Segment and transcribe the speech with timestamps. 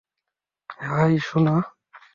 [0.79, 1.55] High, সোনা।